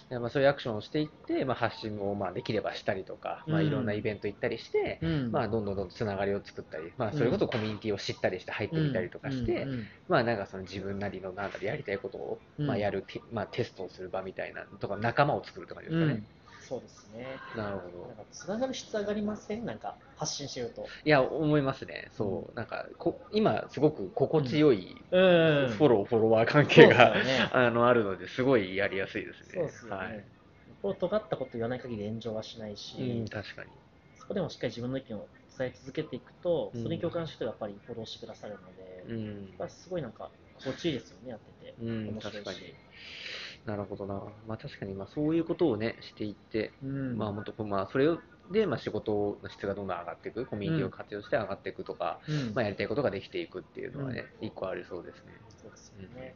[0.10, 5.32] まあ、そういうアクションをしていって、まあ、発信をまあできればしたりとか、まあ、うんいろんなイベント行ったりして、うん。
[5.32, 9.70] まあ、どんどんどんどんつながりを作ったり、まあ、それこそコミュニティを知ったりして入ってみたりとかして、うん。
[9.70, 9.90] うん。
[10.08, 12.68] まあ、なんかその自分なりのなんだろうやりたいことを、うん。
[12.68, 16.26] まあ、やるテ、まあ、テストをする場みたいなとか仲間を作るとかですかね、うん
[16.68, 17.38] そうですね。
[17.56, 18.08] なるほど。
[18.08, 19.66] なんかつながる質上がりません？
[19.66, 20.86] なんか発信してると。
[21.04, 22.10] いや思いますね。
[22.18, 25.70] そう、なんかこ今すごく心地よいうん。
[25.70, 27.50] フォロー、フォロワー関係が、ね。
[27.54, 29.50] あのあるのですごいやりやすいですね。
[29.54, 29.98] そうですよね。
[29.98, 30.26] はい。
[30.82, 33.70] こう尖ったこと言わない限り炎上はしないし、うん、確かに。
[34.18, 36.84] そこでもしっかり自分の意見を伝え続けていくと、うん。
[36.84, 39.36] それに共感した人がやっぱりフォローしてくださるので、うん。
[39.60, 41.76] やっぱすごいなんか心地いいですよね、やってて。
[41.82, 42.44] うん面白いし。
[42.44, 42.74] 確かに
[43.66, 47.18] なるほどな、まあ、確かにまあそういうことをねしていって、うん。
[47.18, 48.20] まあもっとまあそれを
[48.52, 52.54] で、まあ、仕事の質がどんどん上がっていくコミュニティを活用して上がっていくとか、うん。
[52.54, 55.34] まあ、やりたいことができていくっていうのはね、一個ありそうですね。
[55.62, 56.36] そうですよね。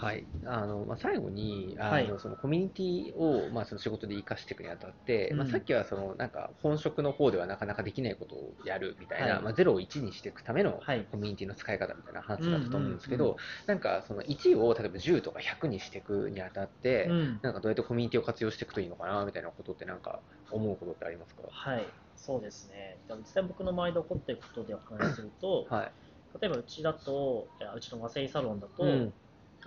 [0.00, 2.08] はい、あのまあ、最後にあの、はい。
[2.20, 9.42] そのコミュニティをまあその仕事で生かしていくにあたって、まあ、うんさっきはそのなんか本職の方ではなかなかできないことをやるみたいな、はい。
[9.42, 11.08] まあ、0を1にしていくためのはい。
[11.10, 17.42] コミュニティの使い方みたいな話だったと思うんですけど、なんかその1を例えば10とか100にしていくにあたって、うん。
[17.42, 21.42] なんかどうやってコミュニティを活用していくといいのかなみたいなことってなんか思うことってありますか？
[21.50, 23.02] はい、そうですね。
[23.08, 25.94] でも実際僕の周りで起こっていることでお話しすると、はい、
[26.40, 29.14] 例えばうちだと、うちの和製サロンだと、うん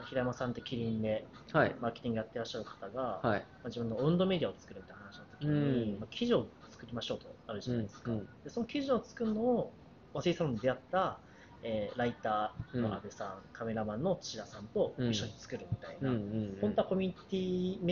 [0.06, 1.76] 平山さんってキリンではい。
[1.80, 3.48] マーケティングやってらっしゃる方が、まはい。
[3.64, 6.00] あ、自分のオウンドメディアを作るって話の時に、うん。
[6.00, 8.12] まあ、記事を作りましょうとあるじゃないですか。
[8.12, 8.20] うん。
[8.20, 9.76] うんでその記事を作るのを
[10.14, 11.22] 和製サロンで出会った、
[11.62, 16.20] えーライターの安部さん、カメラマンの土田さんと一緒に作るみたいな、うんう
[16.58, 17.36] ん本当はコミュニテ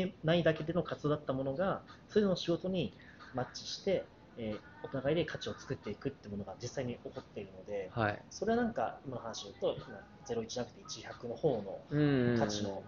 [0.04, 2.96] ィ内だけでの活動だったものが、それぞれの仕事に
[3.34, 12.82] マッチして、えーお互いで価値を作っていくってものが実際に起こっているので、はいそれはなんか今の話を言うと、今01じゃなくて1100の方のうん価値の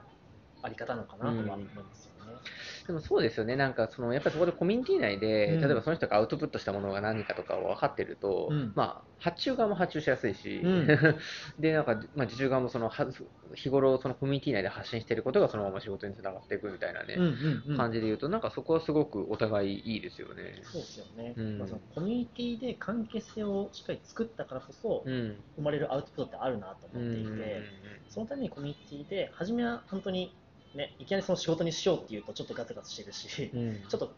[0.62, 2.40] あり方なのかなとは思いますよね。
[2.88, 5.62] でもそうですよね、なんかそのやっぱりそこでコミュニティ内で、うん。
[5.62, 8.72] 例えばその人がアウトプットしたものが何かとかを分かってると、うん。
[8.76, 10.88] まあ、発注側も発注しやすいし、うん。
[11.60, 13.08] でなんか、まあ、受注側もそのは
[13.56, 17.78] 日頃、そのコミュニティ内で発信していることがそのまま仕事につながっていくみたいなね、うんうんうん。
[17.78, 20.62] 感じで言うと、なんかそこはすごくお互いいいですよね。
[20.64, 21.60] そうですよね、うん。
[21.60, 25.38] まあ、そのコミュニティで関係性をしっかり作ったからこそ、うん。
[25.56, 27.62] 生まれるアウトプットってあるなとうん思っていて、
[28.10, 30.36] そのためにコミュニティで、初めは本当に、
[30.76, 34.14] ね、いきなりその仕事にしようっていうと、ちょっとガツガツしてるし、うんちょっと、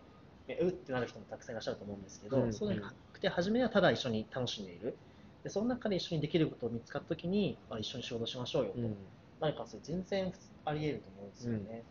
[0.48, 4.96] ね、うってなる人もたくさんいらっしゃると思うんですけど、うんそうじゃなくて、初めはただ一緒に楽しんでいる。
[5.44, 8.96] でその中で一緒にできることを見つかったときに、あ一緒に仕事しましょうよと、うん
[9.40, 10.32] 何かそれ全然
[10.64, 11.84] あり得ると思うんですよね。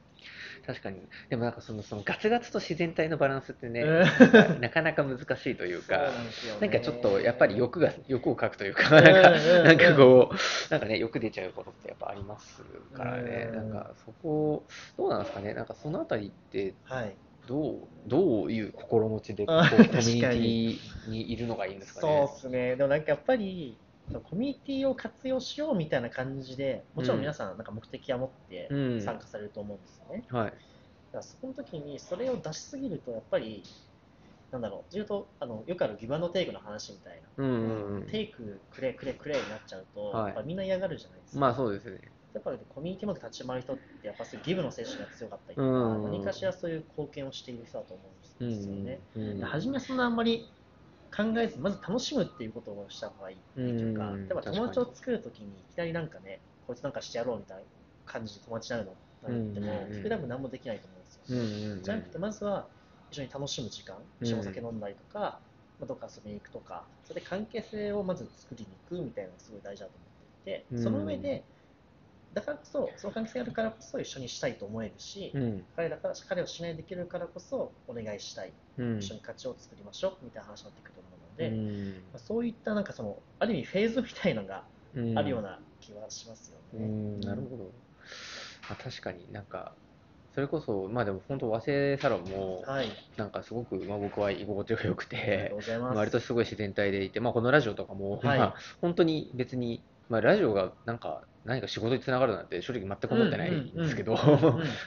[0.67, 4.61] 確かに、でもなんかそのそのガツガツと自然体のバランスってね、うん。
[4.61, 6.13] なかなか難しいというか。
[6.61, 10.37] なんかちょっとやっぱり欲が欲をかくというか、うんなんかなんかこう、
[10.71, 12.63] なんかね、欲出ちゃうことってやっぱあります
[12.95, 13.57] からね、うん。
[13.57, 14.65] なんかそこ、
[14.97, 17.17] どうなんですかね、なんかそのあたりってはい。
[17.49, 22.21] どう、どういう心持ちでこうあコミュニテにィにいるのがいいんですかそうね。
[22.21, 22.77] ですね。
[22.77, 23.77] でもなんかやっぱり、
[24.25, 30.25] コミュニティを活用しようみたいな感じで、もちろん皆さんなんか目的は持ってうん参加されると思うんですよね。
[30.29, 30.45] はい。
[30.47, 30.57] だか
[31.13, 33.63] らそこの時にそれを出しすぎると、やっぱり、
[34.51, 38.07] なんだろう、ずっとあのよくあるギブアンドテイクの話みたいな、うんうんうん。
[38.09, 41.41] テイクくれくれくれになっちゃうと、はいやっぱみんな嫌がるじゃないですか。
[41.41, 42.01] まあそうですね。
[42.35, 48.03] やっぱりコミュニティまで立ち回る人って、やっぱそういうギブの精神が強かったりとか、うん何かしらそういう貢献をしている人だと思
[48.41, 49.01] うんですよね。
[49.17, 50.49] うんうんで初めはそんなあんまり
[51.15, 53.37] 考えず、まず楽しむっていうことをした方がいい。
[53.55, 54.29] というか、うん。
[54.29, 57.65] 例えば友達を作るときにいきなりなんかね、こいつなんかしてやろうみたいな
[58.05, 58.97] 感じで友達になるの？
[59.31, 61.23] なんても、うん結局多分何もできないと思うんですよ。
[61.29, 61.83] うんうんうん。
[61.83, 62.67] じゃなくて、まずは
[63.11, 64.27] 一緒に楽しむ時間、うん。
[64.27, 65.41] 一緒にお酒飲んだりとか、
[65.79, 70.83] まあ、どっか遊びに行くとか、それで関係性をまず作りに行くみたいなのがすごい大事だと思っていて、うん。
[70.83, 71.45] その上で、
[72.35, 75.65] だからこそ、その関係性があるからこそ一緒にしたいと思えるし、うん。
[75.77, 78.99] 彼だから彼をしないできるからこそお願いしたい、うん。
[78.99, 81.93] 一緒に価値を作りましょうみたいな話になってくると思うので、うん。
[82.13, 84.65] まあそういったなんかそのある意味フェーズみたいなのが
[84.95, 85.19] うん。
[85.19, 86.85] あるような気はしますよね。
[86.85, 87.21] うん。
[87.21, 87.73] なるほど。
[88.71, 89.75] あ確かになんか、
[90.35, 95.99] それこそ、まあでも本当、和製サロンも、はい、なんかすごく、まあ、僕は居心地が良くありがてとう、ございます。
[95.99, 98.39] 割とすごい自然体でいて、まあ、このラジオとかも、はい。
[98.39, 104.21] まあ、本当に別に、まあ、ラジオがなんか何か仕事につながるなんて正直全く思ってないんですけど、ま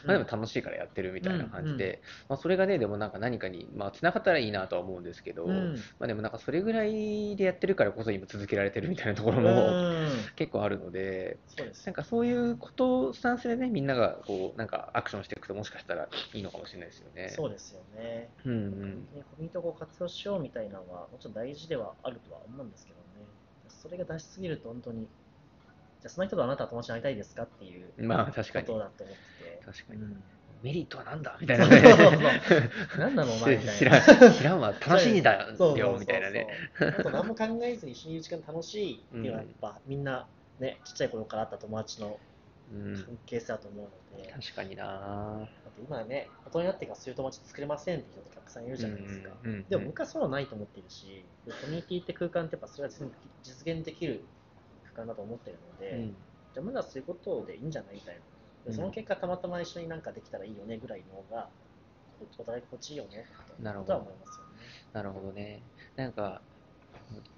[0.08, 5.74] あでも楽しいからやってるみたいな感じで、まあ、それがね、でもなんか何かに、まあ、つながったらいいなとは思うんですけど、うん。
[6.00, 9.76] まあ、でもなんかそれぐらいでやってるからこそ今続けられてるみたいなところうもん。
[10.36, 11.40] 結構あるので、
[11.86, 17.30] なんかそういうことスタンスでね、みんながこうなんかアクションしていくと、もしかしたらいいのかもしれないですよね。
[17.30, 18.30] そうですよね。
[18.46, 18.94] うんうん。
[19.14, 23.26] ねコミュニティを活用しようみたいなのは、もちろん大事ではあるとは思うんですけどね。
[23.68, 25.08] それが出しすぎると本当に、
[26.06, 29.62] じゃあその人とあなたは友達になりたいですかっていうまあ確かにことだと思ってて。
[29.66, 30.24] 確かにうん
[30.64, 32.42] メリットはなんだみたいなそうそうね。
[32.48, 33.92] そう何なのお前みたい知な。
[34.00, 36.48] らん、知らんわ、楽しいんだよ、みたいなね。。
[36.80, 40.28] あと何も考えずに一緒にいる時間楽しいっていうのはやっぱみんな
[40.60, 42.20] ね、ちっちゃい頃からあった友達の
[42.74, 49.30] うん、関係性だと思うので、だ確かにな今はね、大人になってからそういう友達作れませんって人ってたくさんいるじゃないですか。
[49.44, 53.08] うんうんでも僕はそうはないと思っているし、コミュニティって空間ってやっぱそれは実
[53.44, 54.24] 実現できる
[54.96, 56.16] 空間だと思ってるので、うん
[56.56, 58.16] じゃあまだそういうことでいいんじゃないみたい
[58.66, 58.72] な。
[58.72, 61.50] その結果たまたま一緒になんかできたらいいよねぐらいの方が、
[62.22, 63.26] お互い心地いいよね
[63.60, 64.52] ほどことは思いますよね。
[64.94, 65.64] なるほどね。
[65.98, 66.42] なんか、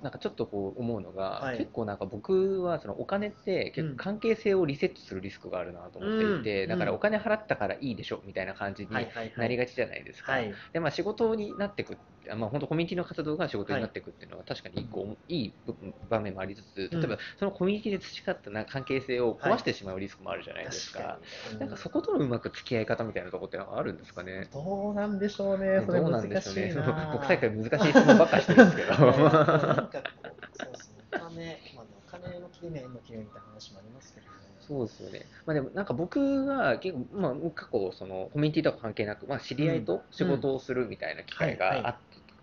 [0.01, 9.33] なんかちょっとこう思うのが、はい結構なんか僕はそのお金って結構関係性をリセットするリスクがあるなと思っていて、うんだからお金払ったからいいでしょみたいな感じにはいはいはい。
[9.35, 10.33] なりがちじゃないですか。
[10.33, 10.53] はい。
[10.73, 11.97] でまあ、仕事になっていく、あ
[12.35, 15.75] まあ、本当コミュニティの活動が仕事になっていくっていうのは確かに一個いい部
[16.09, 20.99] 場面もありつつ、例えばそのコミュニティで培ったな関係性を壊してしまうリスクもあるじゃないですか。
[20.99, 21.59] 確かに。
[21.59, 24.49] なんかそことのうまく付き合い方みたいなところってあるんですかね？
[24.51, 26.73] どうなんでしょうね、それどうな難んでしょうね。
[27.11, 28.89] 国際会難しい質問ばっかりしてるんですけど。
[28.89, 34.36] なんかこう、そうですね、お金、まあ、お金の切れ目、縁の切れ目みたいな話もありますけどね。
[34.67, 35.29] そうですよね。
[35.45, 41.95] まあでもなんか僕は結構、まあ過去そのコミュニティとか関係なく、まあ知り合いと仕事をするみたいな機会があっ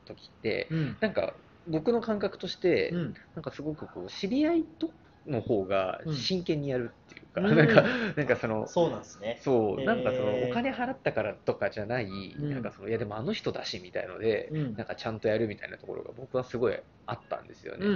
[0.07, 0.97] た時って、うん。
[1.01, 1.35] なんか
[1.67, 3.15] 僕の感覚として、うん。
[3.35, 4.91] なんかすごくこう知り合いと
[5.27, 7.85] の方がうん真剣にやるっていうか、うんなんか
[8.17, 9.41] なんかそのそうなんですね。
[9.43, 17.87] そう、なんかそのお金払ったからとかじゃない、うんなんかそのいやでもあの人だしみたいので、うんなんかちゃんとやるみたいなところが僕はすごいあったんですよね。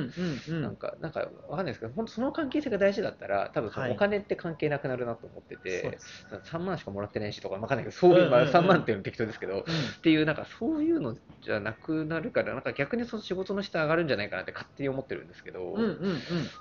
[0.61, 9.65] なんか、なんかわかんないですけど、本当その関係性が大事だったら、多分そはいのお金って関係なくなるなと思っててで、すね3万しかもらってないしとか、わかんないけど、そういう、まあうんうんうん3万っていうの適当ですけど、うんっ
[10.03, 15.75] ていう、なんかそういうのじゃなくなるから、なんか逆にその仕事の質上がるんじゃないかなって勝手に思ってるんですけど。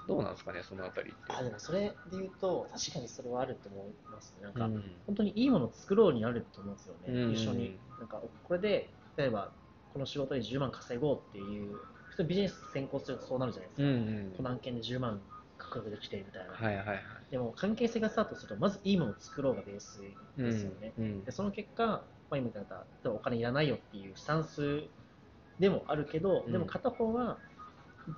[0.08, 1.34] どうなんですかね、そのあたりって。
[1.34, 4.44] あ、でもそれで言うと、確かにそれはあると思いますね。
[4.44, 7.78] なんか、うん本当にいいものを作ろうになると思うんですよね、うん一緒に。
[8.00, 9.52] なんか、これで、例えば、
[9.94, 11.78] この仕事で10万稼ごうっていう、
[12.10, 13.92] 普通にビジネス先行するとそうなるじゃないですうか。
[13.92, 13.98] んう
[14.30, 15.22] んこの案件で10万
[15.58, 16.54] 獲得できてみたいな。
[16.54, 17.00] はいはいはい。
[17.32, 20.02] でも、関係性がスタートすると、まずいいものを作ろうがベース
[20.38, 20.94] ですよね。
[20.98, 21.86] うんうんでその結果、
[22.30, 24.84] まあ、今言った例えばお金いらないよっていうスタンス
[25.60, 27.38] でもあるけど、うんでも片方は、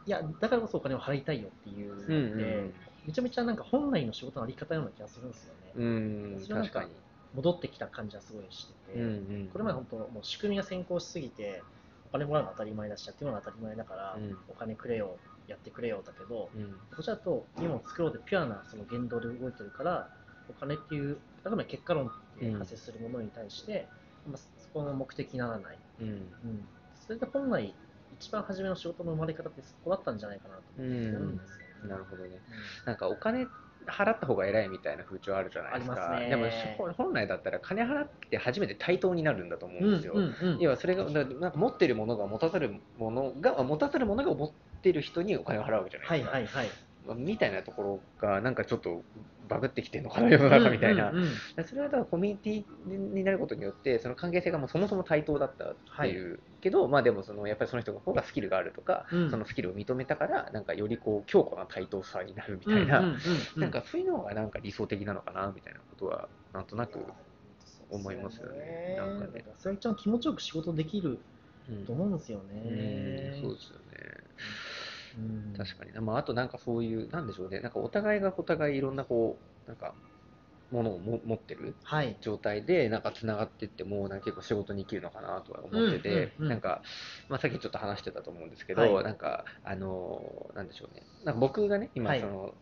[0.05, 2.73] いや、だからこそお金を払いたいよっていうので、うんうん
[3.10, 5.72] めちゃめちゃなんか本来の仕事のあり方のような気がするんですよね。
[5.76, 7.10] うん、うんそれはなんか確かに。
[7.36, 9.08] 戻ってきた感じはすごいしてて、うんう
[9.45, 11.62] んこれまで本当、もう仕組みが先行しすぎて、
[12.10, 15.17] お金もらうのは当たり前だし、やってもらうのは当たり前だから、うんお金くれよ、
[15.48, 20.10] やってくれよだけど、うんこっちだと、今を作ろうってピュアなその言動で動いてるから、
[20.50, 23.88] お金っていう、あくまで結果論で発生するものに対して、
[24.28, 25.78] まあ、そこの目的にならない。
[26.02, 26.67] うんうん、
[27.06, 27.74] それで本来、
[28.19, 31.68] 一番初めの仕事の生まれ方ってそこだったんじゃないかなと思ってるんですよね。
[31.88, 32.44] なるほどね。
[32.50, 33.50] うんなんかお金
[33.88, 35.94] 払った方が偉いみたいな風潮あるじゃないですか。
[35.94, 40.13] ありますねでもそ本来だったら金払って初めて対等になるんだと思うんですよ。
[40.58, 46.32] 要はそれがだなんか持ってるものが持たざるものが持たざるものが持ってる人にお金を払うわけじゃなはいいですか。
[46.38, 46.68] はいはい。
[46.68, 49.04] まあみたいなところがなんかちょっと
[49.48, 51.12] バグってきてるのかな世の中みたいな。
[51.12, 51.65] うんうんうん。
[51.65, 59.32] それはだからコミュニティになることによってその関係性がもうそもそも対等だったっていう、けどまあでもそのやっぱりその人の方がスキルがあるとか、うん。
[59.32, 63.17] そのスキルを認めたからなんかよりこう強固な対等さになるみたいな、うんうんうん
[63.56, 63.62] うん。
[63.62, 67.00] なんかそういうのがなんか理想的なのかなみたいなことはなんとなく、
[67.89, 68.95] 思いますよね。
[68.98, 69.43] なんかね。
[69.58, 71.19] それ一番気持ちよく仕事できる
[71.67, 72.48] うんと思うんですようん。
[72.48, 73.41] ね。
[73.41, 73.86] そうですよね
[75.13, 75.54] うん。
[75.54, 75.93] 確かに。
[75.93, 77.60] な、まあ、あとなんかそういうなんでしょうね。
[77.62, 79.98] なんかお互いがお互いいろんなこうなんか
[80.72, 82.22] ものをも持ってるはい。
[82.22, 86.84] 状態でなんかつながっていってもなんか結構仕事に生きるのかなとは思ってて、なんか、
[87.30, 89.04] まあ、さっきちょっと話してたと思うんですけど、はい。
[89.04, 91.08] なんかあのなんでしょうね。
[91.24, 92.19] なんか僕がね今はい。
[92.19, 92.56] その、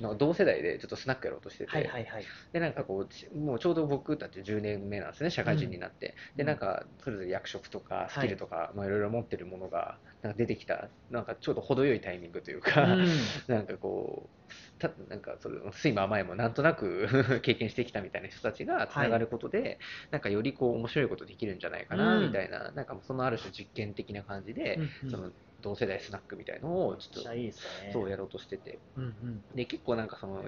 [0.00, 2.24] なんか同世代でちょっとスナックやろうとしてて、はいはいはい。
[2.52, 8.76] でなんかこうちもうちょうど僕たち10年目なんですね社会人になって、でなんかそれぞれ役職とかスキルとか、い。
[8.76, 13.28] まあ、いろいろ持ってるものがなんか出てきたなんかちょうど程よいタイミングというか、うん。
[13.48, 14.36] なんかこう、
[14.78, 19.78] たなんかそれ酸いも甘いもなんとなく 経験してきたみたいな人たちがつながることで、
[20.10, 22.22] なんかよりこう面白いことできるんじゃないかなうん。
[22.26, 25.10] みたいな、なんかそのある種実験的な感じで、うん。
[25.10, 25.32] その
[25.66, 27.90] 同世代スナックみたいのをちょっとめっちゃいいですね。
[27.92, 29.56] そうやろうとしててうんうん。
[29.56, 30.44] で結構なんかその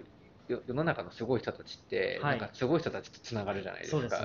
[0.48, 4.24] よ世の中のすごい人たちって、はいなんかすごい人たちとつながるじゃないですか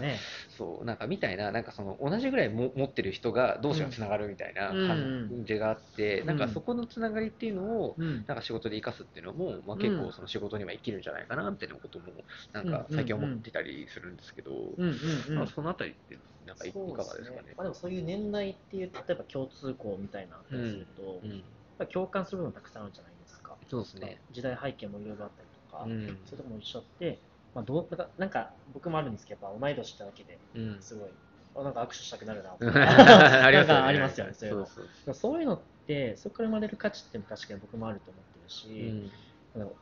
[0.49, 8.25] そうなんかみたいななんかその同じぐらいも持ってる人が同士がつながるみたいなうん感じがあって、うんなんかそこのつながりっていうのを、うん。
[8.25, 12.05] なんか仕事で生かすっていうのも、まあ、結構その仕事には生きるんじゃないかなみたいなことも
[12.53, 15.35] なんか最近思ってたりするんですけど、うんうんうん。
[15.35, 17.53] まあ、そのあたりってなんかい,、そうかがですかね。
[17.57, 21.43] まあ、でもそういう年代っていう、例えば共通項みたいな話すると、うん、
[21.77, 23.55] ぱり共感する部分たくさんあるじゃないですか。
[23.69, 24.21] そうですね。
[24.31, 27.19] 時代背景もいろいろあったりとか、うんそういうところも一緒で、
[27.53, 31.09] まあ、どうなんかなんか僕もあるんですけど、やっぱ同い年ってだけでうん、すごい、
[31.55, 33.63] あなんか握手したくなるなと ありますよね。
[33.63, 39.11] なんかありますよねそういうのそうでもそういうのって、そこから生まれる価値って確かに僕もあると思ってるそうし、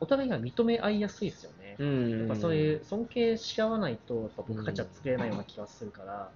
[0.00, 1.76] お互いが認め合いやすいですよね。
[1.78, 1.88] うん。
[1.88, 2.18] うん。
[2.18, 6.34] やっぱそういう尊敬し合わないと、やっぱ僕価値は作れないような気がするから、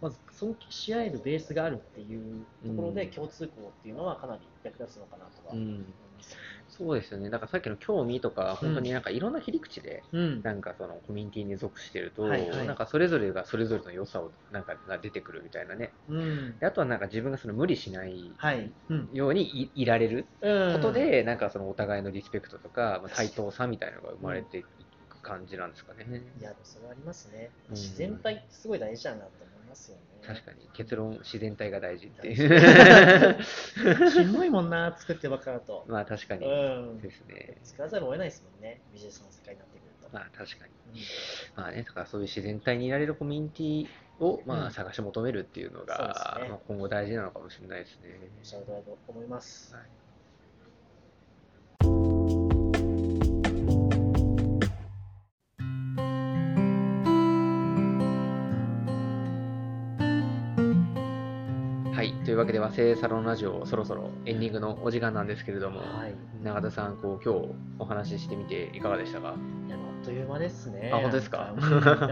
[0.00, 5.94] まず尊敬し合えるベースがあるっていうところでうん共通項っていうのはかなり役立つのかなとは思いうん。
[6.14, 6.59] ますよね。
[6.80, 7.28] そうですよね。
[7.28, 10.42] だからさっきの興味とか、本当になんかいろんな切り口で、うん。
[10.42, 15.94] なんかそのコミュニティに属してると、はいはいなんかそれぞれがそれぞれの良さをなんかが出てくるみたいなね。
[16.08, 16.58] うん。
[16.58, 18.36] であとはなんか自分がその無理しない。
[19.12, 24.62] ようにいいられるうんこと、で、なんかそのお互いのリスペクトとか、まあ対等さみたいなのが生まれてい
[25.08, 26.06] く感じなんですかね。
[26.38, 27.52] いや、それはありますね。
[27.68, 30.02] うん自然体ってすごい大事だなと思いますよね。
[30.26, 33.42] 確かに結論自然体が大事ってい大う。
[34.10, 35.84] しんどいもんな、作ってばっかだと。
[35.88, 36.50] まあ確かにう
[36.98, 37.00] ん。
[37.00, 37.56] ですね。
[37.62, 40.08] 作らざるを得ないですもんね、ビジネスの世界になってくると。
[40.12, 40.72] まあ確かに。
[40.94, 41.00] うん
[41.56, 43.86] まあね、だからそういう自然体にいられるコミュニティ
[44.18, 48.08] をまうんあ探し求めるっていうのが、そうですねまあ、今後大事なのかもしれないですね。
[48.38, 49.74] おっしゃる通りだと思います。
[49.74, 49.99] はい
[62.40, 66.14] わけで和製サロンラジオそろそろエンディングのお時間なんですけれども、はい。
[66.42, 69.34] 永田さんこう今日お話ししてみていかがでしたか？
[69.66, 70.90] いや、あっという間ですね。
[70.92, 71.54] あ本当ですか？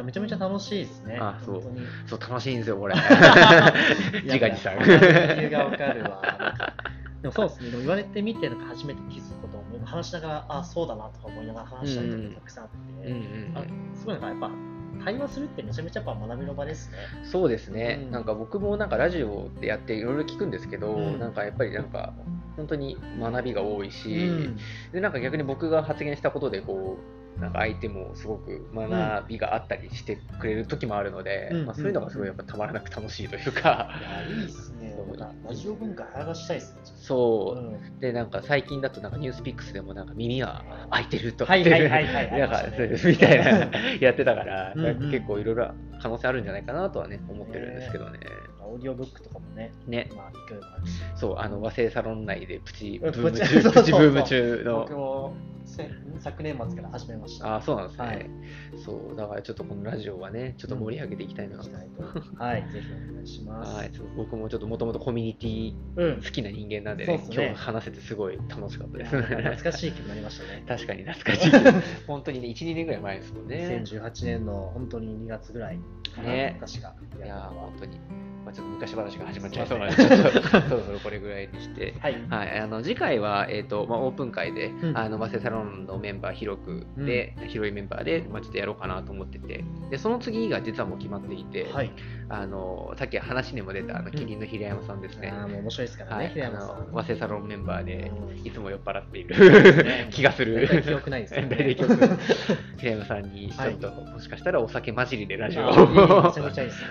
[0.05, 1.19] めちゃめちゃ楽しいですね。
[1.21, 1.62] あそう。
[2.07, 2.99] そう楽しいんですよこれい
[4.25, 6.23] 自画自賛理由がわかるわ。
[7.23, 13.62] でもそうですね、言われてみて、なんか初めて気づくことも、今話しながら、あ、そうだなとか思いながら話したりとかたくさんあって、うんうんあ
[13.99, 14.51] すごいなんかやっぱ、
[15.09, 16.99] 対話するってめちゃめちゃやっぱ学びの場ですね。
[17.25, 18.11] そうですね、うん。
[18.11, 21.18] なんか僕もなんかラジオでやっていろいろ聞くんですけど、うん。
[21.18, 22.12] なんかやっぱりなんか
[22.57, 24.59] 本当に学びが多いし、うん。
[24.92, 31.66] でなんか逆に僕が発言したことでこうなんか相手もすごく学びがあったりしてくれる時もあるので、うん。
[31.66, 34.88] まあ、そういうのがすごいやっぱたまらなく楽しいというか、いや、いいですね。
[35.48, 36.81] ラジオ文化流したいですね。
[36.85, 38.01] そう、うん。
[38.01, 42.31] でなんか最近だとなんかニュースピックスでもなんか耳は開いてるとかはいはいはいはい
[43.05, 43.70] みたいな
[44.01, 45.11] やってたから、うんうん。
[45.11, 48.20] 結構いろいろ可能性あるんじゃないかなとはね思ってるんですけどね。
[48.69, 50.93] オーディオブックとかもね、ねまあ、行くのもあるし。
[51.17, 54.97] そう、あの和製サロン内でプチブうんーム中、プチブーム中僕の。
[54.97, 55.35] も
[55.69, 57.57] せ昨年末から始めました。
[57.57, 58.31] あ、そうなんですね、はい
[58.85, 61.65] そう、だからちょっとこのラジオはね、ちょっと盛り上げていきたいなと。
[61.65, 62.43] 行きたいと。
[62.43, 63.75] はい、ぜひお願いします。
[63.75, 66.23] はい、僕もちょっともともとコミュニティうん。
[66.23, 69.21] 好きな人間なんでね、そうっすね今日話せてすごい楽しかったです。
[69.21, 70.65] 懐かしい気になりましたね。
[70.67, 71.51] 確かに懐かしい。
[72.09, 73.83] 本当にね、1、2年ぐらい前ですもんね。
[73.85, 75.79] 2018年の本当に2月ぐらい
[76.23, 78.28] ね私がいや本当に。
[78.49, 80.03] まあ、ちょっと昔話が始まっちゃいすいうなので、
[80.69, 81.95] そろそろ これぐらいにして。
[82.01, 82.17] はい。
[82.31, 84.97] はい、あの次回は、えーとまあ、オープン会で、うん。
[84.97, 89.65] あのマセサロンのメンバー広くで、広いメンバーで、まあ、ちょっとやろうかなと思ってて。
[89.91, 91.93] でその次が実はもう決まっていて、はい。
[92.31, 96.69] あのさっき話にも出たあのキリンの平山さんですね、ああ、もう面白いですからね、はい、あ平山さん。
[96.69, 98.47] の和製サロンメンバーでうん。
[98.47, 99.35] いつも酔っ払っていね。
[99.35, 100.83] る気がする。
[100.85, 101.35] 記憶ないです
[102.79, 105.75] 平山さんにちょっと、もしかしたらお酒混じりでラジオを。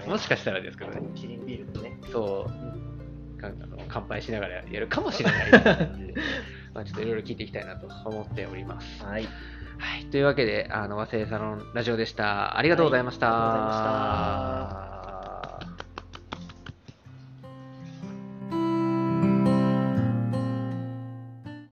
[0.07, 1.01] もしかしたらですけどね。
[1.15, 1.99] キリンビールでね。
[2.11, 2.77] そう。
[3.37, 5.51] かあの乾杯しながらやるかもしれない
[6.73, 9.05] まあちょっといろいろ聞いていきたいなと思っております。
[9.05, 9.27] はい。
[9.79, 12.57] はい、というわけで、あの和製サロンラジオでした。
[12.57, 14.96] ありがとうございました